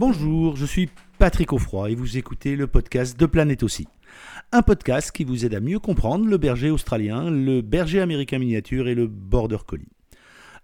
Bonjour, 0.00 0.56
je 0.56 0.64
suis 0.64 0.88
Patrick 1.18 1.52
Offroy 1.52 1.90
et 1.90 1.94
vous 1.94 2.16
écoutez 2.16 2.56
le 2.56 2.66
podcast 2.66 3.20
de 3.20 3.26
Planète 3.26 3.62
aussi. 3.62 3.86
Un 4.50 4.62
podcast 4.62 5.12
qui 5.12 5.24
vous 5.24 5.44
aide 5.44 5.54
à 5.54 5.60
mieux 5.60 5.78
comprendre 5.78 6.26
le 6.26 6.38
berger 6.38 6.70
australien, 6.70 7.28
le 7.28 7.60
berger 7.60 8.00
américain 8.00 8.38
miniature 8.38 8.88
et 8.88 8.94
le 8.94 9.06
border 9.06 9.58
collie. 9.66 9.90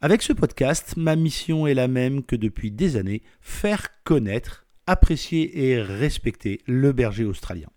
Avec 0.00 0.22
ce 0.22 0.32
podcast, 0.32 0.94
ma 0.96 1.16
mission 1.16 1.66
est 1.66 1.74
la 1.74 1.86
même 1.86 2.22
que 2.22 2.34
depuis 2.34 2.70
des 2.70 2.96
années, 2.96 3.20
faire 3.42 3.88
connaître, 4.04 4.64
apprécier 4.86 5.68
et 5.68 5.82
respecter 5.82 6.62
le 6.66 6.92
berger 6.92 7.26
australien. 7.26 7.68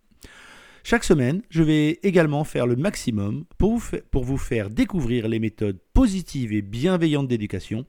Chaque 0.86 1.04
semaine, 1.04 1.42
je 1.50 1.62
vais 1.62 2.00
également 2.04 2.46
faire 2.46 2.68
le 2.68 2.78
maximum 2.78 3.44
pour 3.58 3.76
vous, 3.76 3.98
pour 4.12 4.24
vous, 4.24 4.38
faire 4.38 4.70
découvrir 4.70 5.28
les 5.28 5.40
méthodes 5.40 5.82
positives 5.94 6.54
et 6.54 6.62
bienveillantes 6.62 7.28
d'éducation 7.28 7.86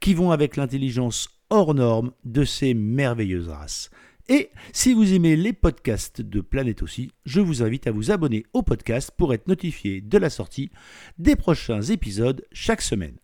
qui 0.00 0.14
vont 0.14 0.30
avec 0.30 0.56
l'intelligence 0.56 1.39
hors 1.50 1.74
norme 1.74 2.12
de 2.24 2.44
ces 2.44 2.74
merveilleuses 2.74 3.48
races. 3.48 3.90
Et 4.28 4.50
si 4.72 4.94
vous 4.94 5.12
aimez 5.12 5.34
les 5.34 5.52
podcasts 5.52 6.20
de 6.20 6.40
Planète 6.40 6.82
aussi, 6.82 7.10
je 7.24 7.40
vous 7.40 7.64
invite 7.64 7.88
à 7.88 7.90
vous 7.90 8.12
abonner 8.12 8.46
au 8.52 8.62
podcast 8.62 9.10
pour 9.16 9.34
être 9.34 9.48
notifié 9.48 10.00
de 10.00 10.18
la 10.18 10.30
sortie 10.30 10.70
des 11.18 11.34
prochains 11.34 11.82
épisodes 11.82 12.46
chaque 12.52 12.80
semaine. 12.80 13.16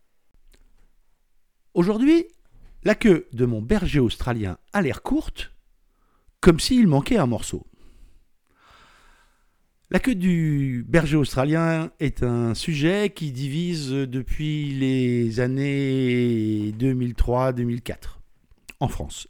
Aujourd'hui, 1.73 2.25
la 2.83 2.93
queue 2.93 3.27
de 3.31 3.45
mon 3.45 3.61
berger 3.61 3.99
australien 3.99 4.57
a 4.73 4.81
l'air 4.81 5.01
courte, 5.01 5.53
comme 6.41 6.59
s'il 6.59 6.87
manquait 6.87 7.17
un 7.17 7.25
morceau. 7.25 7.65
La 9.89 9.99
queue 9.99 10.15
du 10.15 10.85
berger 10.89 11.15
australien 11.15 11.91
est 12.01 12.21
un 12.21 12.53
sujet 12.53 13.11
qui 13.15 13.31
divise 13.31 13.91
depuis 13.91 14.73
les 14.73 15.39
années 15.39 16.73
2003-2004 16.77 18.16
en 18.79 18.87
France. 18.87 19.27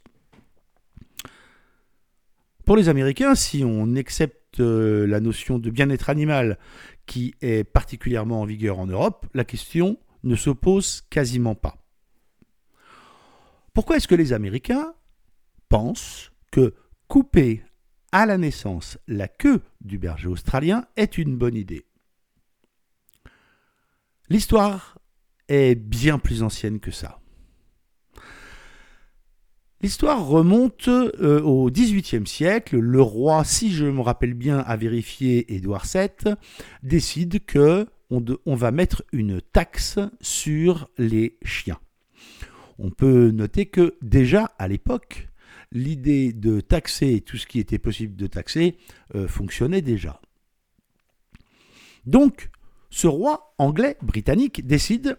Pour 2.64 2.76
les 2.76 2.88
Américains, 2.88 3.34
si 3.34 3.64
on 3.64 3.96
accepte 3.96 4.60
euh, 4.60 5.06
la 5.06 5.20
notion 5.20 5.58
de 5.58 5.70
bien-être 5.70 6.10
animal 6.10 6.58
qui 7.06 7.34
est 7.40 7.64
particulièrement 7.64 8.42
en 8.42 8.44
vigueur 8.44 8.78
en 8.78 8.86
Europe, 8.86 9.26
la 9.32 9.44
question 9.44 9.98
ne 10.22 10.36
se 10.36 10.50
pose 10.50 11.02
quasiment 11.08 11.54
pas. 11.54 11.78
Pourquoi 13.72 13.96
est-ce 13.96 14.08
que 14.08 14.14
les 14.14 14.32
Américains 14.32 14.94
pensent 15.68 16.32
que 16.50 16.74
couper 17.06 17.62
à 18.12 18.26
la 18.26 18.36
naissance 18.36 18.98
la 19.06 19.28
queue 19.28 19.62
du 19.80 19.98
berger 19.98 20.28
australien 20.28 20.84
est 20.96 21.16
une 21.16 21.36
bonne 21.36 21.54
idée? 21.54 21.86
L'histoire 24.28 24.98
est 25.48 25.74
bien 25.74 26.18
plus 26.18 26.42
ancienne 26.42 26.80
que 26.80 26.90
ça. 26.90 27.20
L'histoire 29.80 30.26
remonte 30.26 30.88
euh, 30.88 31.40
au 31.42 31.70
XVIIIe 31.70 32.26
siècle. 32.26 32.78
Le 32.78 33.00
roi, 33.00 33.44
si 33.44 33.70
je 33.72 33.84
me 33.84 34.00
rappelle 34.00 34.34
bien, 34.34 34.58
à 34.58 34.76
vérifier 34.76 35.54
Édouard 35.54 35.86
VII, 35.86 36.34
décide 36.82 37.44
que 37.44 37.86
on 38.10 38.54
va 38.54 38.70
mettre 38.70 39.04
une 39.12 39.40
taxe 39.40 39.98
sur 40.20 40.88
les 40.96 41.36
chiens. 41.44 41.78
On 42.78 42.90
peut 42.90 43.30
noter 43.30 43.66
que 43.66 43.96
déjà 44.00 44.52
à 44.58 44.66
l'époque, 44.66 45.28
l'idée 45.72 46.32
de 46.32 46.60
taxer 46.60 47.20
tout 47.20 47.36
ce 47.36 47.46
qui 47.46 47.60
était 47.60 47.78
possible 47.78 48.16
de 48.16 48.26
taxer 48.26 48.76
euh, 49.14 49.28
fonctionnait 49.28 49.82
déjà. 49.82 50.20
Donc, 52.06 52.50
ce 52.90 53.06
roi 53.06 53.54
anglais 53.58 53.96
britannique 54.02 54.66
décide 54.66 55.18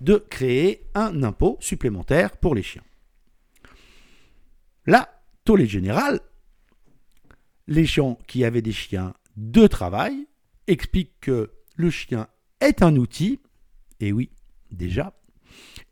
de 0.00 0.16
créer 0.28 0.82
un 0.94 1.22
impôt 1.22 1.56
supplémentaire 1.60 2.36
pour 2.36 2.54
les 2.54 2.64
chiens. 2.64 2.82
Là, 4.88 5.18
les 5.54 5.66
général, 5.66 6.20
les 7.66 7.84
gens 7.84 8.18
qui 8.26 8.44
avaient 8.44 8.62
des 8.62 8.72
chiens 8.72 9.14
de 9.36 9.66
travail 9.66 10.26
expliquent 10.66 11.20
que 11.20 11.52
le 11.76 11.90
chien 11.90 12.28
est 12.60 12.82
un 12.82 12.96
outil, 12.96 13.40
et 14.00 14.12
oui, 14.12 14.30
déjà, 14.70 15.14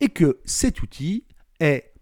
et 0.01 0.09
que 0.09 0.41
cet 0.45 0.83
outil 0.83 1.25
est 1.61 1.93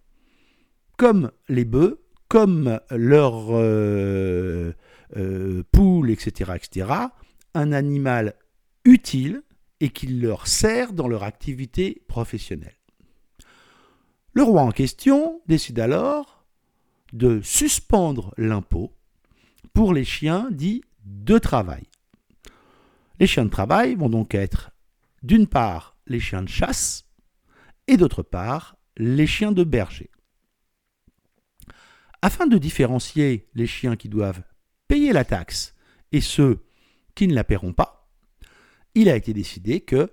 comme 0.97 1.31
les 1.49 1.65
bœufs, 1.65 2.01
comme 2.29 2.81
leurs 2.91 3.49
euh, 3.51 4.73
euh, 5.17 5.63
poules, 5.73 6.11
etc., 6.11 6.53
etc., 6.55 6.91
un 7.55 7.73
animal 7.73 8.35
utile 8.85 9.43
et 9.81 9.91
qui 9.91 10.07
leur 10.07 10.47
sert 10.47 10.93
dans 10.93 11.09
leur 11.09 11.23
activité 11.25 12.03
professionnelle. 12.09 12.77
Le 14.33 14.43
roi 14.43 14.63
en 14.63 14.73
question 14.73 15.43
décide 15.47 15.79
alors 15.79 16.34
de 17.15 17.41
suspendre 17.43 18.35
l'impôt 18.37 18.93
pour 19.73 19.95
les 19.95 20.05
chiens 20.05 20.49
dits 20.51 20.83
de 21.05 21.39
travail. 21.39 21.85
Les 23.21 23.29
chiens 23.29 23.45
de 23.45 23.51
travail 23.51 23.95
vont 23.95 24.11
donc 24.11 24.35
être 24.35 24.73
d'une 25.23 25.47
part 25.47 25.97
les 26.07 26.19
chiens 26.19 26.43
de 26.43 26.49
chasse 26.49 27.07
et 27.87 27.97
d'autre 27.97 28.23
part 28.23 28.77
les 28.97 29.29
chiens 29.29 29.53
de 29.53 29.63
berger. 29.63 30.11
Afin 32.21 32.47
de 32.47 32.59
différencier 32.59 33.49
les 33.55 33.67
chiens 33.67 33.97
qui 33.97 34.09
doivent 34.09 34.43
payer 34.89 35.13
la 35.13 35.25
taxe 35.25 35.75
et 36.11 36.21
ceux 36.21 36.67
qui 37.15 37.29
ne 37.29 37.35
la 37.35 37.45
paieront 37.45 37.73
pas, 37.73 38.11
il 38.95 39.09
a 39.09 39.15
été 39.15 39.33
décidé 39.33 39.81
que 39.81 40.11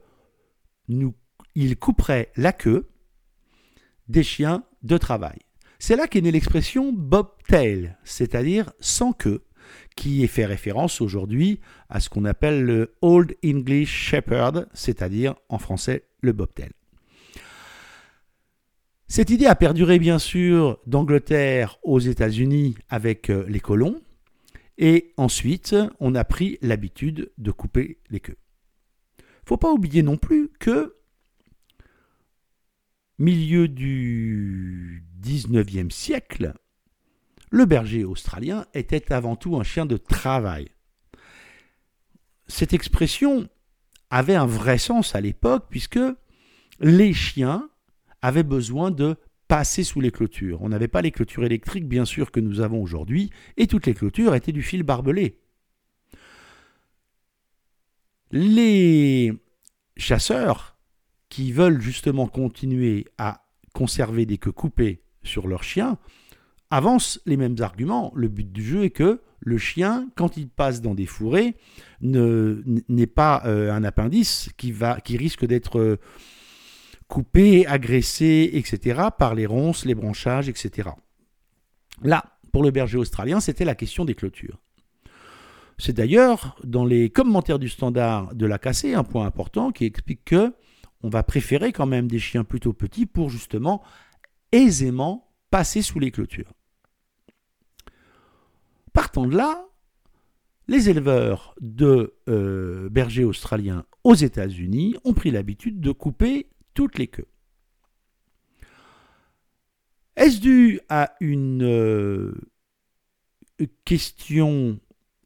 nous, 0.88 1.16
il 1.56 1.78
couperait 1.78 2.32
la 2.36 2.54
queue 2.54 2.90
des 4.08 4.24
chiens 4.24 4.64
de 4.84 4.98
travail. 4.98 5.40
C'est 5.84 5.96
là 5.96 6.06
qu'est 6.06 6.22
née 6.22 6.32
l'expression 6.32 6.94
bobtail, 6.94 7.98
c'est-à-dire 8.04 8.72
sans 8.80 9.14
queue, 9.14 9.42
qui 9.96 10.28
fait 10.28 10.46
référence 10.46 11.02
aujourd'hui 11.02 11.60
à 11.90 12.00
ce 12.00 12.08
qu'on 12.08 12.24
appelle 12.24 12.64
le 12.64 12.94
Old 13.02 13.36
English 13.44 13.90
Shepherd, 13.90 14.70
c'est-à-dire 14.76 15.34
en 15.50 15.58
français 15.58 16.04
le 16.22 16.34
bobtail. 16.34 16.70
Cette 19.08 19.32
idée 19.32 19.48
a 19.48 19.56
perduré 19.56 19.98
bien 19.98 20.20
sûr 20.20 20.78
d'Angleterre 20.86 21.80
aux 21.82 22.00
États-Unis 22.00 22.76
avec 22.88 23.32
euh, 23.32 23.44
les 23.48 23.60
colons, 23.60 24.00
et 24.78 25.14
ensuite 25.18 25.76
on 26.00 26.14
a 26.14 26.24
pris 26.24 26.60
l'habitude 26.62 27.32
de 27.40 27.50
couper 27.50 27.98
les 28.12 28.20
queues. 28.20 28.38
Faut 29.48 29.58
pas 29.58 29.72
oublier 29.72 30.04
non 30.04 30.18
plus 30.18 30.52
que 30.60 31.01
milieu 33.22 33.68
du 33.68 35.06
19e 35.22 35.92
siècle, 35.92 36.54
le 37.52 37.66
berger 37.66 38.04
australien 38.04 38.66
était 38.74 39.14
avant 39.14 39.36
tout 39.36 39.58
un 39.58 39.64
chien 39.64 39.86
de 39.86 39.98
travail. 39.98 40.70
Cette 42.48 42.74
expression 42.74 43.48
avait 44.10 44.36
un 44.36 44.48
vrai 44.48 44.78
sens 44.78 45.16
à 45.16 45.22
l'époque 45.22 45.68
puisque 45.70 46.00
les 46.80 47.14
chiens 47.14 47.70
avait 48.22 48.44
besoin 48.44 48.92
de 48.92 49.16
passer 49.48 49.84
sous 49.84 50.02
les 50.02 50.12
clôtures. 50.12 50.62
On 50.62 50.70
n'avait 50.70 50.88
pas 50.88 51.02
les 51.02 51.12
clôtures 51.12 51.46
électriques, 51.46 51.88
bien 51.88 52.06
sûr, 52.06 52.32
que 52.32 52.40
nous 52.40 52.62
avons 52.62 52.82
aujourd'hui, 52.82 53.30
et 53.58 53.68
toutes 53.68 53.86
les 53.86 53.94
clôtures 53.94 54.34
étaient 54.34 54.52
du 54.52 54.64
fil 54.64 54.84
barbelé. 54.84 55.40
Les 58.32 59.34
chasseurs 59.98 60.78
qui 61.32 61.54
veulent 61.54 61.82
justement 61.82 62.28
continuer 62.28 63.08
à 63.18 63.46
conserver 63.74 64.26
des 64.26 64.38
queues 64.38 64.52
coupées 64.52 65.02
sur 65.24 65.48
leurs 65.48 65.64
chiens 65.64 65.98
avancent 66.70 67.22
les 67.26 67.38
mêmes 67.38 67.56
arguments. 67.62 68.12
Le 68.16 68.28
but 68.28 68.52
du 68.52 68.64
jeu 68.64 68.84
est 68.84 68.90
que 68.90 69.22
le 69.40 69.58
chien, 69.58 70.10
quand 70.16 70.36
il 70.36 70.50
passe 70.50 70.82
dans 70.82 70.94
des 70.94 71.06
fourrés, 71.06 71.56
n'est 72.02 73.08
pas 73.08 73.44
euh, 73.46 73.72
un 73.72 73.84
appendice 73.86 74.50
qui, 74.58 74.74
risque 75.18 75.46
d'être 75.46 75.80
euh, 75.80 76.00
coupés, 77.08 77.66
agressés, 77.66 78.52
etc., 78.54 79.02
par 79.18 79.34
les 79.34 79.46
ronces, 79.46 79.86
les 79.86 79.96
branchages, 79.96 80.50
etc. 80.50 80.90
Là, 82.04 82.26
pour 82.52 82.62
le 82.62 82.72
berger 82.72 82.98
australien, 82.98 83.40
c'était 83.40 83.66
la 83.66 83.76
question 83.76 84.04
des 84.04 84.16
clôtures. 84.16 84.60
C'est 85.78 85.94
d'ailleurs 85.94 86.58
dans 86.66 86.86
les 86.86 87.10
commentaires 87.10 87.58
du 87.58 87.70
standard 87.70 88.36
de 88.36 88.46
la 88.46 88.60
cassée 88.60 88.94
un 88.94 89.06
point 89.06 89.26
important 89.26 89.72
qui 89.72 89.86
explique 89.86 90.26
que 90.26 90.54
on 91.04 91.10
va 91.10 91.24
préférer 91.24 91.72
quand 91.72 91.86
même 91.86 92.08
des 92.08 92.20
chiens 92.20 92.44
plutôt 92.44 92.74
petits 92.74 93.06
pour 93.06 93.30
justement 93.30 93.82
aisément 94.52 95.32
passer 95.50 95.82
sous 95.82 96.00
les 96.00 96.12
clôtures. 96.12 96.54
Partant 98.94 99.26
de 99.26 99.36
là, 99.36 99.66
les 100.68 100.90
éleveurs 100.90 101.56
de 101.60 102.16
euh, 102.30 102.90
bergers 102.90 103.24
australiens 103.24 103.86
aux 104.04 104.16
États-Unis 104.16 104.96
ont 105.04 105.14
pris 105.14 105.32
l'habitude 105.32 105.80
de 105.80 105.92
couper 105.92 106.50
toutes 106.74 106.98
les 106.98 107.08
queues. 107.08 107.28
Est-ce 110.16 110.40
dû 110.40 110.80
à 110.90 111.16
une 111.20 111.64
euh, 111.64 112.34
question 113.86 114.80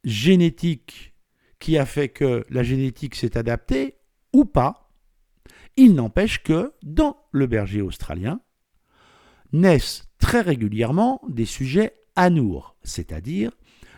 génétique 0.03 1.13
qui 1.59 1.77
a 1.77 1.85
fait 1.85 2.09
que 2.09 2.45
la 2.49 2.63
génétique 2.63 3.15
s'est 3.15 3.37
adaptée 3.37 3.97
ou 4.31 4.45
pas? 4.45 4.84
Il 5.77 5.95
n'empêche 5.95 6.43
que 6.43 6.73
dans 6.83 7.17
le 7.31 7.47
berger 7.47 7.81
australien, 7.81 8.39
naissent 9.51 10.07
très 10.19 10.41
régulièrement 10.41 11.21
des 11.27 11.45
sujets 11.45 11.93
anours, 12.15 12.75
c'est-à-dire 12.83 13.51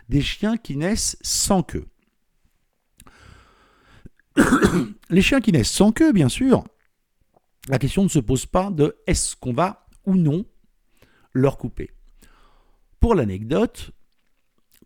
des 0.08 0.20
chiens 0.20 0.56
qui 0.56 0.76
naissent 0.76 1.16
sans 1.22 1.62
queue. 1.62 1.86
Les 5.10 5.22
chiens 5.22 5.40
qui 5.40 5.52
naissent 5.52 5.70
sans 5.70 5.92
queue, 5.92 6.12
bien 6.12 6.28
sûr, 6.28 6.64
la 7.68 7.78
question 7.78 8.02
ne 8.02 8.08
se 8.08 8.18
pose 8.18 8.46
pas 8.46 8.70
de 8.70 8.96
est-ce 9.06 9.36
qu'on 9.36 9.52
va 9.52 9.86
ou 10.06 10.14
non 10.14 10.44
leur 11.32 11.58
couper. 11.58 11.90
Pour 13.00 13.14
l'anecdote, 13.14 13.90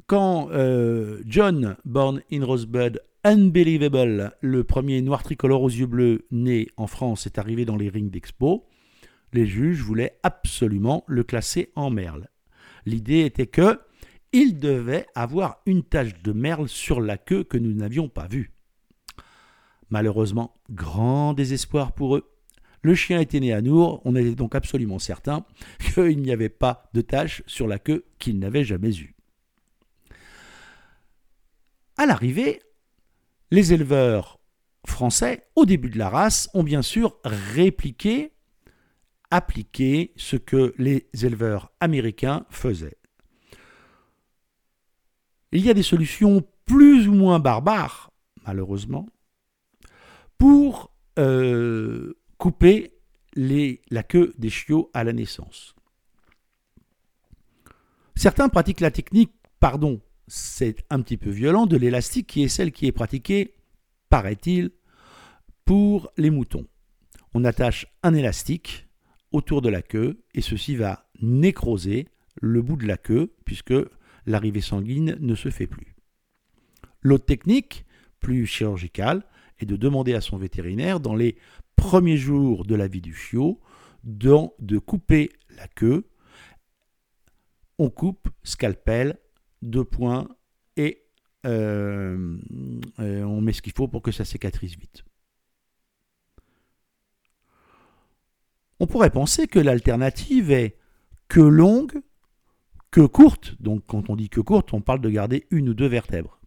quand 0.07 0.51
euh, 0.51 1.23
John, 1.27 1.77
born 1.85 2.23
in 2.31 2.45
Rosebud, 2.45 3.01
Unbelievable, 3.25 4.33
le 4.41 4.65
premier 4.65 5.01
noir 5.01 5.23
tricolore 5.23 5.63
aux 5.63 5.71
yeux 5.71 5.87
bleus 5.87 6.27
né 6.33 6.67
en 6.77 6.89
France, 6.89 7.27
est 7.27 7.39
arrivé 7.39 7.65
dans 7.65 7.77
les 7.77 7.89
rings 7.89 8.11
d'expo, 8.11 8.67
les 9.33 9.47
juges 9.47 9.81
voulaient 9.81 10.19
absolument 10.25 11.05
le 11.07 11.23
classer 11.23 11.71
en 11.77 11.89
merle. 11.89 12.29
L'idée 12.85 13.21
était 13.21 13.47
que 13.47 13.81
il 14.33 14.59
devait 14.59 15.07
avoir 15.15 15.63
une 15.67 15.85
tache 15.85 16.21
de 16.23 16.33
merle 16.33 16.69
sur 16.69 17.01
la 17.01 17.17
queue 17.17 17.45
que 17.45 17.59
nous 17.59 17.73
n'avions 17.73 18.09
pas 18.09 18.27
vue. 18.27 18.53
Malheureusement, 19.89 20.57
grand 20.71 21.33
désespoir 21.33 21.93
pour 21.93 22.17
eux. 22.17 22.29
Le 22.83 22.97
chien 22.97 23.21
était 23.21 23.39
né 23.39 23.53
à 23.53 23.63
Nour, 23.63 24.03
on 24.05 24.17
était 24.17 24.35
donc 24.35 24.57
absolument 24.57 24.99
certain 24.99 25.47
qu'il 25.95 26.19
n'y 26.19 26.33
avait 26.33 26.49
pas 26.49 26.91
de 26.93 27.03
tache 27.03 27.45
sur 27.47 27.69
la 27.69 27.79
queue 27.79 28.05
qu'ils 28.19 28.41
n'avaient 28.41 28.65
jamais 28.65 28.97
eue. 28.97 29.15
À 31.97 32.07
l'arrivée, 32.07 32.61
les 33.53 33.75
éleveurs 33.75 34.41
français, 34.87 35.47
au 35.57 35.67
début 35.67 35.91
de 35.91 35.99
la 35.99 36.09
race, 36.09 36.49
ont 36.55 36.63
bien 36.65 36.81
sûr 36.81 37.19
répliqué, 37.23 38.33
appliqué 39.31 40.15
ce 40.17 40.37
que 40.37 40.75
les 40.79 41.07
éleveurs 41.23 41.71
américains 41.79 42.47
faisaient. 42.49 42.97
Il 45.53 45.61
y 45.61 45.69
a 45.69 45.75
des 45.75 45.83
solutions 45.83 46.43
plus 46.65 47.09
ou 47.09 47.13
moins 47.13 47.41
barbares, 47.41 48.11
malheureusement, 48.47 49.07
pour 50.39 50.91
euh, 51.19 52.15
couper 52.39 52.99
la 53.37 54.03
queue 54.03 54.33
des 54.39 54.49
chiots 54.49 54.91
à 54.95 55.05
la 55.05 55.13
naissance. 55.13 55.75
Certains 58.15 58.49
pratiquent 58.49 58.81
la 58.81 58.91
technique, 58.91 59.35
pardon, 59.61 60.01
c'est 60.27 60.85
un 60.91 61.01
petit 61.01 61.17
peu 61.17 61.31
violent, 61.31 61.67
de 61.67 61.77
l'élastique 61.77 62.27
qui 62.27 62.43
est 62.43 62.49
celle 62.49 62.73
qui 62.73 62.87
est 62.87 62.93
pratiquée, 62.93 63.55
paraît-il, 64.09 64.71
pour 65.65 66.11
les 66.17 66.31
moutons. 66.31 66.67
On 67.35 67.45
attache 67.45 67.87
un 68.03 68.15
élastique 68.15 68.89
autour 69.31 69.63
de 69.63 69.69
la 69.69 69.83
queue 69.83 70.23
et 70.35 70.43
ceci 70.43 70.77
va 70.77 71.09
nécroser 71.21 72.09
le 72.41 72.63
bout 72.63 72.77
de 72.77 72.87
la 72.87 72.97
queue 72.97 73.35
puisque 73.45 73.75
l'arrivée 74.27 74.61
sanguine 74.61 75.17
ne 75.21 75.35
se 75.35 75.51
fait 75.51 75.67
plus. 75.67 75.97
L'autre 77.01 77.25
technique, 77.25 77.85
plus 78.21 78.47
chirurgicale, 78.47 79.25
est 79.59 79.67
de 79.67 79.77
demander 79.77 80.15
à 80.15 80.21
son 80.21 80.37
vétérinaire 80.37 81.01
dans 81.01 81.15
les 81.15 81.37
premiers 81.77 82.17
jours 82.17 82.65
de 82.65 82.75
la 82.75 82.87
vie 82.87 83.01
du 83.01 83.15
chiot 83.15 83.61
de 84.05 84.79
couper 84.79 85.31
la 85.57 85.69
queue. 85.69 86.09
On 87.79 87.91
coupe, 87.91 88.29
scalpel, 88.43 89.19
deux 89.63 89.85
points 89.85 90.29
et 90.77 91.03
euh, 91.47 92.39
euh, 93.01 93.23
on 93.25 93.41
met 93.41 93.53
ce 93.53 93.63
qu'il 93.63 93.73
faut 93.73 93.89
pour 93.89 94.03
que 94.03 94.13
ça 94.13 94.25
cicatrise 94.25 94.77
vite. 94.77 95.05
On 98.81 98.87
pourrait 98.87 99.11
penser 99.11 99.47
que 99.47 99.59
l'alternative 99.59 100.51
est 100.51 100.77
que 101.29 101.41
longue, 101.41 102.03
que 102.91 103.01
courte. 103.01 103.55
Donc 103.61 103.85
quand 103.87 104.11
on 104.11 104.17
dit 104.17 104.29
que 104.29 104.41
courte, 104.41 104.73
on 104.73 104.81
parle 104.81 105.01
de 105.01 105.11
garder 105.11 105.47
une 105.51 105.69
ou 105.69 105.75
deux 105.75 105.87
vertèbres. 105.87 106.41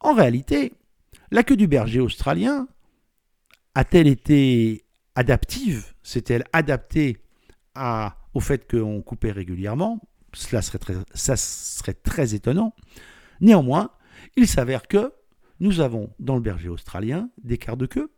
En 0.00 0.14
réalité, 0.14 0.72
la 1.30 1.42
queue 1.42 1.56
du 1.56 1.66
berger 1.66 2.00
australien 2.00 2.68
a-t-elle 3.74 4.06
été 4.06 4.84
adaptive? 5.14 5.94
S'est-elle 6.02 6.44
adaptée 6.52 7.18
au 8.34 8.40
fait 8.40 8.68
qu'on 8.70 9.02
coupait 9.02 9.32
régulièrement? 9.32 10.00
Cela 10.32 10.62
serait 10.62 10.78
très, 10.78 10.94
ça 11.14 11.36
serait 11.36 11.94
très 11.94 12.34
étonnant. 12.34 12.74
Néanmoins, 13.40 13.90
il 14.36 14.46
s'avère 14.46 14.86
que 14.86 15.12
nous 15.60 15.80
avons 15.80 16.12
dans 16.18 16.34
le 16.34 16.40
berger 16.40 16.68
australien 16.68 17.30
des 17.42 17.58
quarts 17.58 17.76
de 17.76 17.86
queue, 17.86 18.12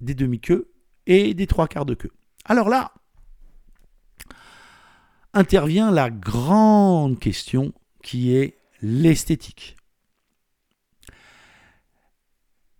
des 0.00 0.14
demi-queues 0.14 0.70
et 1.06 1.34
des 1.34 1.46
trois 1.46 1.68
quarts 1.68 1.86
de 1.86 1.94
queue. 1.94 2.12
Alors 2.44 2.68
là, 2.68 2.92
intervient 5.34 5.90
la 5.90 6.10
grande 6.10 7.18
question 7.18 7.72
qui 8.02 8.34
est 8.34 8.58
l'esthétique. 8.80 9.76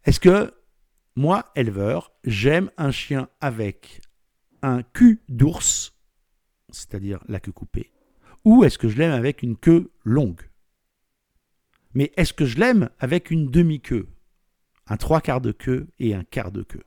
Est-ce 0.04 0.20
que 0.20 0.54
moi, 1.16 1.50
éleveur, 1.56 2.12
j'aime 2.24 2.70
un 2.78 2.92
chien 2.92 3.28
avec 3.40 4.00
un 4.62 4.82
cul 4.82 5.20
d'ours, 5.28 5.92
c'est-à-dire 6.70 7.18
la 7.28 7.40
queue 7.40 7.52
coupée, 7.52 7.90
ou 8.48 8.64
est-ce 8.64 8.78
que 8.78 8.88
je 8.88 8.96
l'aime 8.96 9.12
avec 9.12 9.42
une 9.42 9.58
queue 9.58 9.90
longue? 10.04 10.40
Mais 11.92 12.12
est-ce 12.16 12.32
que 12.32 12.46
je 12.46 12.56
l'aime 12.56 12.88
avec 12.98 13.30
une 13.30 13.50
demi-queue, 13.50 14.08
un 14.86 14.96
trois 14.96 15.20
quarts 15.20 15.42
de 15.42 15.52
queue 15.52 15.88
et 15.98 16.14
un 16.14 16.24
quart 16.24 16.50
de 16.50 16.62
queue? 16.62 16.82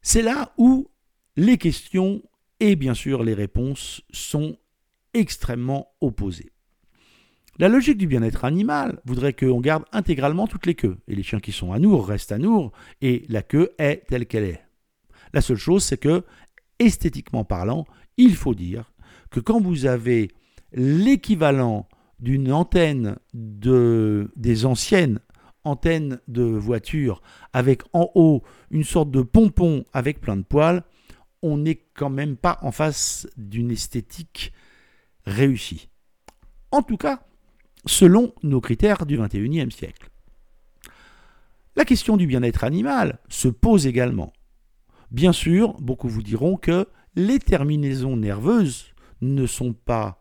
C'est 0.00 0.22
là 0.22 0.54
où 0.56 0.88
les 1.36 1.58
questions 1.58 2.22
et 2.60 2.76
bien 2.76 2.94
sûr 2.94 3.22
les 3.22 3.34
réponses 3.34 4.00
sont 4.10 4.56
extrêmement 5.12 5.88
opposées. 6.00 6.50
La 7.58 7.68
logique 7.68 7.98
du 7.98 8.06
bien-être 8.06 8.46
animal 8.46 9.02
voudrait 9.04 9.34
qu'on 9.34 9.60
garde 9.60 9.84
intégralement 9.92 10.46
toutes 10.46 10.64
les 10.64 10.74
queues, 10.74 10.96
et 11.08 11.14
les 11.14 11.22
chiens 11.22 11.40
qui 11.40 11.52
sont 11.52 11.72
à 11.72 11.78
Nour 11.78 12.08
restent 12.08 12.32
à 12.32 12.38
Nour, 12.38 12.72
et 13.02 13.26
la 13.28 13.42
queue 13.42 13.74
est 13.76 14.06
telle 14.08 14.24
qu'elle 14.24 14.44
est. 14.44 14.64
La 15.34 15.42
seule 15.42 15.58
chose, 15.58 15.84
c'est 15.84 15.98
que, 15.98 16.24
esthétiquement 16.78 17.44
parlant, 17.44 17.86
il 18.16 18.34
faut 18.34 18.54
dire 18.54 18.92
que 19.32 19.40
quand 19.40 19.60
vous 19.60 19.86
avez 19.86 20.30
l'équivalent 20.72 21.88
d'une 22.20 22.52
antenne 22.52 23.16
de, 23.34 24.30
des 24.36 24.64
anciennes 24.64 25.18
antennes 25.64 26.20
de 26.28 26.42
voiture 26.42 27.22
avec 27.52 27.82
en 27.92 28.10
haut 28.14 28.42
une 28.70 28.84
sorte 28.84 29.10
de 29.10 29.22
pompon 29.22 29.84
avec 29.92 30.20
plein 30.20 30.36
de 30.36 30.42
poils, 30.42 30.84
on 31.42 31.56
n'est 31.56 31.82
quand 31.94 32.10
même 32.10 32.36
pas 32.36 32.58
en 32.62 32.70
face 32.70 33.26
d'une 33.36 33.70
esthétique 33.70 34.52
réussie. 35.24 35.88
En 36.70 36.82
tout 36.82 36.96
cas, 36.96 37.22
selon 37.86 38.34
nos 38.42 38.60
critères 38.60 39.06
du 39.06 39.18
XXIe 39.18 39.70
siècle. 39.70 40.08
La 41.74 41.84
question 41.84 42.16
du 42.16 42.26
bien-être 42.26 42.64
animal 42.64 43.18
se 43.28 43.48
pose 43.48 43.86
également. 43.86 44.32
Bien 45.10 45.32
sûr, 45.32 45.74
beaucoup 45.80 46.08
vous 46.08 46.22
diront 46.22 46.56
que 46.56 46.86
les 47.14 47.38
terminaisons 47.38 48.16
nerveuses 48.16 48.91
ne 49.22 49.46
sont 49.46 49.72
pas 49.72 50.20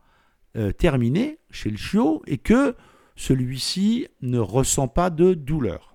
euh, 0.56 0.72
terminées 0.72 1.40
chez 1.50 1.70
le 1.70 1.78
chiot 1.78 2.22
et 2.28 2.38
que 2.38 2.76
celui-ci 3.16 4.08
ne 4.22 4.40
ressent 4.40 4.88
pas 4.88 5.10
de 5.10 5.34
douleur. 5.34 5.94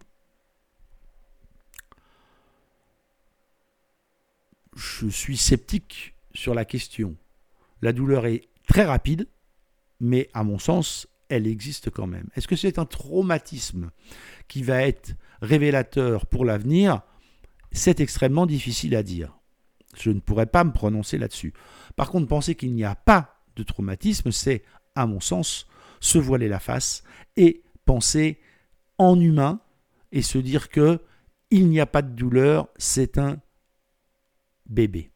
Je 4.76 5.08
suis 5.08 5.38
sceptique 5.38 6.14
sur 6.34 6.54
la 6.54 6.66
question. 6.66 7.16
La 7.80 7.92
douleur 7.92 8.26
est 8.26 8.48
très 8.68 8.84
rapide, 8.84 9.26
mais 10.00 10.28
à 10.34 10.44
mon 10.44 10.58
sens, 10.58 11.08
elle 11.28 11.46
existe 11.46 11.90
quand 11.90 12.06
même. 12.06 12.28
Est-ce 12.36 12.48
que 12.48 12.56
c'est 12.56 12.78
un 12.78 12.84
traumatisme 12.84 13.90
qui 14.48 14.62
va 14.62 14.82
être 14.82 15.14
révélateur 15.40 16.26
pour 16.26 16.44
l'avenir? 16.44 17.02
C'est 17.72 18.00
extrêmement 18.00 18.46
difficile 18.46 18.94
à 18.94 19.02
dire. 19.02 19.36
Je 19.98 20.10
ne 20.10 20.20
pourrais 20.20 20.46
pas 20.46 20.64
me 20.64 20.72
prononcer 20.72 21.18
là-dessus. 21.18 21.54
Par 21.96 22.10
contre, 22.10 22.28
penser 22.28 22.54
qu'il 22.54 22.74
n'y 22.74 22.84
a 22.84 22.94
pas 22.94 23.42
de 23.56 23.62
traumatisme, 23.62 24.30
c'est, 24.30 24.62
à 24.94 25.06
mon 25.06 25.20
sens, 25.20 25.66
se 26.00 26.18
voiler 26.18 26.48
la 26.48 26.60
face 26.60 27.02
et 27.36 27.62
penser 27.84 28.40
en 28.98 29.18
humain 29.18 29.60
et 30.12 30.22
se 30.22 30.38
dire 30.38 30.68
que 30.68 31.00
il 31.50 31.68
n'y 31.68 31.80
a 31.80 31.86
pas 31.86 32.02
de 32.02 32.10
douleur, 32.10 32.68
c'est 32.76 33.18
un 33.18 33.38
bébé. 34.66 35.10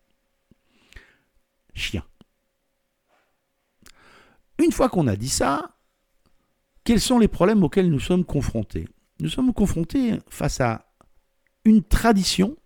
Chien. 1.74 2.04
Une 4.58 4.72
fois 4.72 4.88
qu'on 4.88 5.06
a 5.06 5.16
dit 5.16 5.28
ça, 5.28 5.76
quels 6.84 7.00
sont 7.00 7.18
les 7.18 7.28
problèmes 7.28 7.62
auxquels 7.64 7.90
nous 7.90 8.00
sommes 8.00 8.24
confrontés? 8.24 8.86
Nous 9.20 9.28
sommes 9.28 9.52
confrontés 9.52 10.18
face 10.28 10.60
à 10.60 10.86
une 11.64 11.82
tradition 11.82 12.56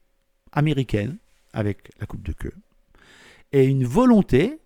américaine 0.52 1.18
avec 1.54 1.90
la 2.00 2.06
coupe 2.06 2.22
de 2.22 2.32
queue 2.32 2.52
et 3.54 3.64
une 3.64 3.84
volonté 3.84 4.58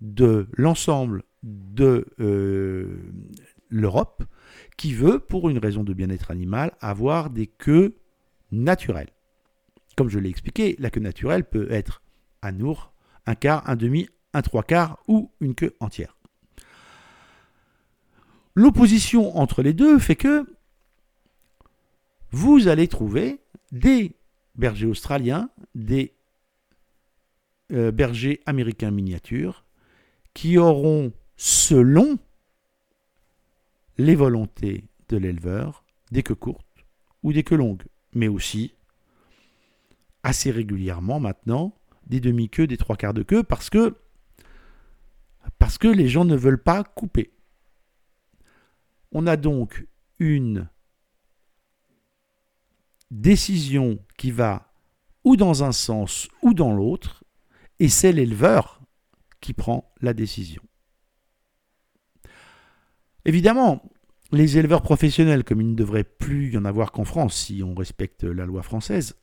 de 0.00 0.48
l'ensemble 0.54 1.22
de 1.44 2.06
euh, 2.18 2.98
l'Europe 3.70 4.24
qui 4.76 4.92
veut, 4.92 5.20
pour 5.20 5.48
une 5.48 5.58
raison 5.58 5.84
de 5.84 5.92
bien-être 5.92 6.32
animal, 6.32 6.72
avoir 6.80 7.30
des 7.30 7.46
queues 7.46 7.96
naturelles. 8.50 9.10
Comme 9.96 10.08
je 10.08 10.18
l'ai 10.18 10.28
expliqué, 10.28 10.74
la 10.80 10.90
queue 10.90 11.00
naturelle 11.00 11.44
peut 11.44 11.70
être 11.70 12.02
à 12.42 12.50
Nour, 12.50 12.92
un 13.26 13.36
quart, 13.36 13.68
un 13.70 13.76
demi, 13.76 14.08
un 14.32 14.42
trois 14.42 14.64
quarts 14.64 14.98
ou 15.06 15.30
une 15.40 15.54
queue 15.54 15.76
entière. 15.78 16.16
L'opposition 18.56 19.36
entre 19.38 19.62
les 19.62 19.72
deux 19.72 20.00
fait 20.00 20.16
que 20.16 20.44
vous 22.32 22.66
allez 22.66 22.88
trouver 22.88 23.40
des 23.70 24.16
bergers 24.54 24.86
australiens, 24.86 25.50
des 25.74 26.14
euh, 27.72 27.90
bergers 27.90 28.40
américains 28.46 28.90
miniatures, 28.90 29.64
qui 30.34 30.58
auront, 30.58 31.12
selon 31.36 32.18
les 33.98 34.14
volontés 34.14 34.84
de 35.08 35.16
l'éleveur, 35.16 35.84
des 36.10 36.22
queues 36.22 36.34
courtes 36.34 36.66
ou 37.22 37.32
des 37.32 37.42
queues 37.42 37.56
longues, 37.56 37.84
mais 38.12 38.28
aussi, 38.28 38.74
assez 40.22 40.50
régulièrement 40.50 41.20
maintenant, 41.20 41.74
des 42.06 42.20
demi-queues, 42.20 42.66
des 42.66 42.76
trois 42.76 42.96
quarts 42.96 43.14
de 43.14 43.22
queue, 43.22 43.42
parce 43.42 43.70
que, 43.70 43.96
parce 45.58 45.78
que 45.78 45.88
les 45.88 46.08
gens 46.08 46.24
ne 46.24 46.36
veulent 46.36 46.62
pas 46.62 46.84
couper. 46.84 47.32
On 49.12 49.26
a 49.26 49.36
donc 49.36 49.86
une 50.18 50.68
décision 53.14 53.98
qui 54.18 54.32
va 54.32 54.72
ou 55.22 55.36
dans 55.36 55.62
un 55.62 55.72
sens 55.72 56.28
ou 56.42 56.52
dans 56.52 56.72
l'autre, 56.72 57.24
et 57.78 57.88
c'est 57.88 58.12
l'éleveur 58.12 58.82
qui 59.40 59.52
prend 59.52 59.92
la 60.00 60.12
décision. 60.12 60.62
Évidemment, 63.24 63.82
les 64.32 64.58
éleveurs 64.58 64.82
professionnels, 64.82 65.44
comme 65.44 65.60
il 65.60 65.70
ne 65.70 65.76
devrait 65.76 66.04
plus 66.04 66.52
y 66.52 66.58
en 66.58 66.64
avoir 66.64 66.92
qu'en 66.92 67.04
France 67.04 67.36
si 67.36 67.62
on 67.62 67.74
respecte 67.74 68.24
la 68.24 68.46
loi 68.46 68.62
française, 68.62 69.16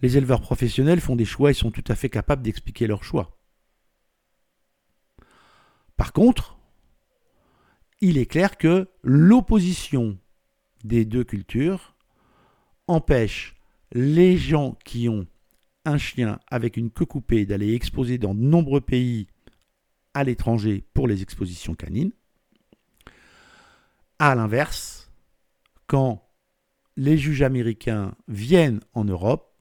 les 0.00 0.16
éleveurs 0.16 0.40
professionnels 0.40 1.00
font 1.00 1.16
des 1.16 1.24
choix 1.24 1.50
et 1.50 1.54
sont 1.54 1.70
tout 1.70 1.84
à 1.88 1.94
fait 1.94 2.08
capables 2.08 2.42
d'expliquer 2.42 2.86
leurs 2.86 3.04
choix. 3.04 3.38
Par 5.96 6.12
contre, 6.12 6.58
il 8.00 8.16
est 8.16 8.26
clair 8.26 8.56
que 8.56 8.88
l'opposition 9.02 10.18
des 10.84 11.04
deux 11.04 11.24
cultures 11.24 11.96
empêche 12.88 13.54
les 13.92 14.36
gens 14.36 14.76
qui 14.84 15.08
ont 15.08 15.26
un 15.84 15.98
chien 15.98 16.38
avec 16.48 16.76
une 16.76 16.90
queue 16.90 17.06
coupée 17.06 17.46
d'aller 17.46 17.74
exposer 17.74 18.18
dans 18.18 18.34
de 18.34 18.40
nombreux 18.40 18.80
pays 18.80 19.28
à 20.14 20.24
l'étranger 20.24 20.84
pour 20.94 21.08
les 21.08 21.22
expositions 21.22 21.74
canines. 21.74 22.12
À 24.18 24.34
l'inverse, 24.34 25.10
quand 25.86 26.28
les 26.96 27.16
juges 27.16 27.42
américains 27.42 28.14
viennent 28.26 28.80
en 28.92 29.04
Europe, 29.04 29.54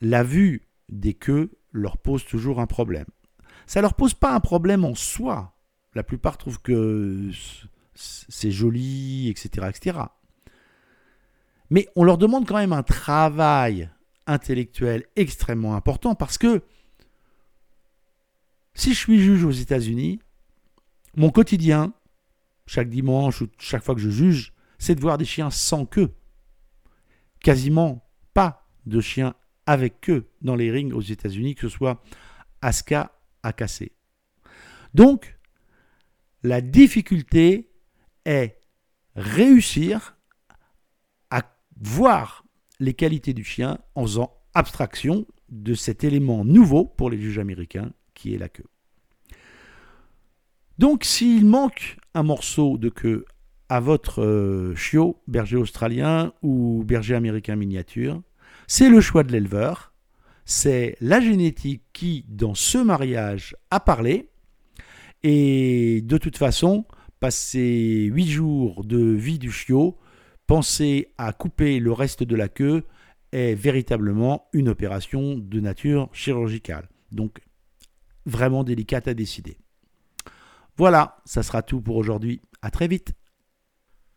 la 0.00 0.24
vue 0.24 0.68
des 0.88 1.14
queues 1.14 1.52
leur 1.72 1.98
pose 1.98 2.24
toujours 2.24 2.60
un 2.60 2.66
problème. 2.66 3.06
Ça 3.66 3.80
ne 3.80 3.82
leur 3.82 3.94
pose 3.94 4.14
pas 4.14 4.34
un 4.34 4.40
problème 4.40 4.84
en 4.84 4.94
soi. 4.94 5.54
La 5.94 6.02
plupart 6.02 6.38
trouvent 6.38 6.60
que 6.60 7.30
c'est 7.94 8.50
joli, 8.50 9.28
etc., 9.28 9.68
etc. 9.68 9.98
Mais 11.70 11.88
on 11.96 12.04
leur 12.04 12.18
demande 12.18 12.46
quand 12.46 12.56
même 12.56 12.72
un 12.72 12.82
travail 12.82 13.90
intellectuel 14.26 15.04
extrêmement 15.16 15.74
important 15.74 16.14
parce 16.14 16.38
que 16.38 16.62
si 18.74 18.94
je 18.94 18.98
suis 18.98 19.20
juge 19.20 19.44
aux 19.44 19.50
États-Unis, 19.50 20.20
mon 21.16 21.30
quotidien, 21.30 21.92
chaque 22.66 22.88
dimanche 22.88 23.42
ou 23.42 23.48
chaque 23.58 23.82
fois 23.82 23.94
que 23.94 24.00
je 24.00 24.10
juge, 24.10 24.52
c'est 24.78 24.94
de 24.94 25.00
voir 25.00 25.18
des 25.18 25.24
chiens 25.24 25.50
sans 25.50 25.84
queue. 25.84 26.14
Quasiment 27.40 28.08
pas 28.34 28.68
de 28.86 29.00
chiens 29.00 29.34
avec 29.66 30.00
queue 30.00 30.28
dans 30.42 30.54
les 30.54 30.70
rings 30.70 30.92
aux 30.92 31.00
États-Unis, 31.00 31.54
que 31.54 31.62
ce 31.62 31.76
soit 31.76 32.02
Aska, 32.62 33.12
AKC. 33.42 33.92
Donc, 34.94 35.36
la 36.42 36.60
difficulté 36.60 37.70
est 38.24 38.60
réussir 39.16 40.14
à 40.14 40.17
voir 41.80 42.44
les 42.80 42.94
qualités 42.94 43.34
du 43.34 43.44
chien 43.44 43.78
en 43.94 44.02
faisant 44.02 44.32
abstraction 44.54 45.26
de 45.48 45.74
cet 45.74 46.04
élément 46.04 46.44
nouveau 46.44 46.84
pour 46.84 47.10
les 47.10 47.20
juges 47.20 47.38
américains 47.38 47.92
qui 48.14 48.34
est 48.34 48.38
la 48.38 48.48
queue. 48.48 48.66
Donc 50.78 51.04
s'il 51.04 51.46
manque 51.46 51.96
un 52.14 52.22
morceau 52.22 52.78
de 52.78 52.88
queue 52.88 53.24
à 53.68 53.80
votre 53.80 54.22
euh, 54.22 54.74
chiot, 54.74 55.20
berger 55.26 55.56
australien 55.56 56.32
ou 56.42 56.84
berger 56.84 57.14
américain 57.14 57.56
miniature, 57.56 58.22
c'est 58.66 58.88
le 58.88 59.00
choix 59.00 59.24
de 59.24 59.32
l'éleveur, 59.32 59.92
c'est 60.44 60.96
la 61.00 61.20
génétique 61.20 61.82
qui, 61.92 62.24
dans 62.28 62.54
ce 62.54 62.78
mariage, 62.78 63.56
a 63.70 63.80
parlé, 63.80 64.30
et 65.22 66.00
de 66.02 66.16
toute 66.16 66.38
façon, 66.38 66.86
passer 67.20 68.08
huit 68.12 68.28
jours 68.28 68.84
de 68.84 68.98
vie 68.98 69.38
du 69.38 69.50
chiot, 69.50 69.98
penser 70.48 71.12
à 71.18 71.32
couper 71.32 71.78
le 71.78 71.92
reste 71.92 72.24
de 72.24 72.34
la 72.34 72.48
queue 72.48 72.84
est 73.30 73.54
véritablement 73.54 74.48
une 74.54 74.70
opération 74.70 75.36
de 75.36 75.60
nature 75.60 76.08
chirurgicale. 76.12 76.88
Donc 77.12 77.40
vraiment 78.24 78.64
délicate 78.64 79.06
à 79.08 79.14
décider. 79.14 79.58
Voilà, 80.76 81.18
ça 81.26 81.42
sera 81.42 81.62
tout 81.62 81.80
pour 81.80 81.96
aujourd'hui. 81.96 82.40
À 82.62 82.70
très 82.70 82.88
vite. 82.88 83.12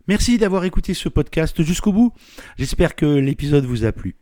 Merci 0.08 0.38
d'avoir 0.38 0.64
écouté 0.64 0.94
ce 0.94 1.10
podcast 1.10 1.62
jusqu'au 1.64 1.92
bout. 1.92 2.14
J'espère 2.58 2.96
que 2.96 3.06
l'épisode 3.06 3.66
vous 3.66 3.84
a 3.84 3.92
plu. 3.92 4.16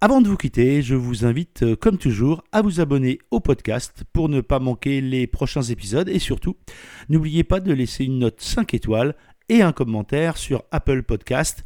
Avant 0.00 0.20
de 0.20 0.28
vous 0.28 0.36
quitter, 0.36 0.82
je 0.82 0.96
vous 0.96 1.24
invite, 1.24 1.62
euh, 1.62 1.76
comme 1.76 1.96
toujours, 1.96 2.42
à 2.50 2.60
vous 2.60 2.80
abonner 2.80 3.20
au 3.30 3.38
podcast 3.38 4.02
pour 4.12 4.28
ne 4.28 4.40
pas 4.40 4.58
manquer 4.58 5.00
les 5.00 5.28
prochains 5.28 5.62
épisodes 5.62 6.08
et 6.08 6.18
surtout, 6.18 6.56
n'oubliez 7.08 7.44
pas 7.44 7.60
de 7.60 7.72
laisser 7.72 8.04
une 8.04 8.18
note 8.18 8.40
5 8.40 8.74
étoiles 8.74 9.14
et 9.52 9.62
un 9.62 9.72
commentaire 9.72 10.36
sur 10.38 10.64
Apple 10.70 11.02
Podcast. 11.02 11.62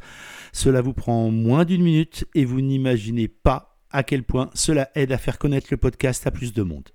Cela 0.51 0.81
vous 0.81 0.91
prend 0.91 1.31
moins 1.31 1.63
d'une 1.63 1.81
minute 1.81 2.25
et 2.35 2.43
vous 2.43 2.59
n'imaginez 2.59 3.29
pas 3.29 3.79
à 3.91 4.03
quel 4.03 4.23
point 4.23 4.49
cela 4.53 4.89
aide 4.95 5.13
à 5.13 5.17
faire 5.17 5.39
connaître 5.39 5.67
le 5.71 5.77
podcast 5.77 6.27
à 6.27 6.31
plus 6.31 6.51
de 6.51 6.63
monde. 6.63 6.89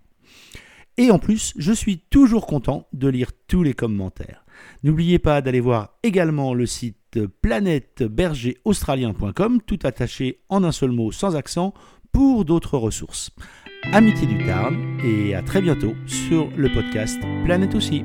Et 0.99 1.11
en 1.11 1.18
plus, 1.18 1.54
je 1.56 1.72
suis 1.72 1.96
toujours 1.99 2.46
content 2.46 2.87
de 2.92 3.08
lire 3.08 3.30
tous 3.49 3.62
les 3.62 3.72
commentaires. 3.72 4.44
N'oubliez 4.82 5.18
pas 5.18 5.40
d'aller 5.40 5.61
voir 5.61 5.96
également 6.02 6.52
le 6.52 6.66
site 6.66 7.20
planètebergeraustralien.com, 7.40 9.62
tout 9.66 9.78
attaché 9.84 10.42
en 10.50 10.62
un 10.62 10.72
seul 10.72 10.90
mot 10.90 11.11
sans 11.11 11.37
accent, 11.37 11.72
pour 12.12 12.44
d'autres 12.44 12.76
ressources. 12.76 13.30
Amitié 13.94 14.26
du 14.26 14.44
Tarn 14.44 14.76
et 15.02 15.34
à 15.34 15.40
très 15.40 15.62
bientôt 15.62 15.94
sur 16.06 16.50
le 16.54 16.70
podcast 16.70 17.18
Planète 17.46 17.75
aussi. 17.75 18.04